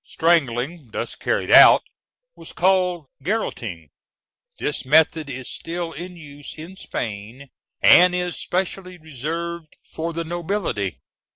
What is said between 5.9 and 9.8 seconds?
in use in Spain, and is specially reserved